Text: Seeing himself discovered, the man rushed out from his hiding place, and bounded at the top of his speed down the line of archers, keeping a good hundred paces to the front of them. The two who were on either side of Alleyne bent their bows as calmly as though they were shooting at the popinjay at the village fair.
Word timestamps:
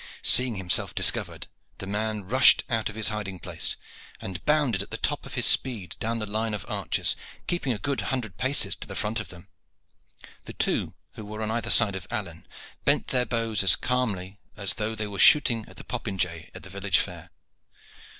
Seeing 0.23 0.55
himself 0.55 0.95
discovered, 0.95 1.45
the 1.77 1.85
man 1.85 2.23
rushed 2.27 2.63
out 2.71 2.87
from 2.87 2.95
his 2.95 3.09
hiding 3.09 3.37
place, 3.37 3.77
and 4.19 4.43
bounded 4.45 4.81
at 4.81 4.89
the 4.89 4.97
top 4.97 5.27
of 5.27 5.35
his 5.35 5.45
speed 5.45 5.95
down 5.99 6.17
the 6.17 6.25
line 6.25 6.55
of 6.55 6.65
archers, 6.67 7.15
keeping 7.45 7.71
a 7.71 7.77
good 7.77 8.01
hundred 8.01 8.35
paces 8.37 8.75
to 8.77 8.87
the 8.87 8.95
front 8.95 9.19
of 9.19 9.29
them. 9.29 9.47
The 10.45 10.53
two 10.53 10.95
who 11.11 11.23
were 11.23 11.43
on 11.43 11.51
either 11.51 11.69
side 11.69 11.95
of 11.95 12.07
Alleyne 12.09 12.47
bent 12.83 13.09
their 13.09 13.27
bows 13.27 13.61
as 13.61 13.75
calmly 13.75 14.39
as 14.57 14.73
though 14.73 14.95
they 14.95 15.05
were 15.05 15.19
shooting 15.19 15.65
at 15.67 15.75
the 15.77 15.83
popinjay 15.83 16.49
at 16.55 16.63
the 16.63 16.71
village 16.71 16.97
fair. 16.97 17.29